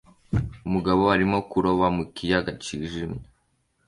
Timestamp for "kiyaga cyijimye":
2.15-3.23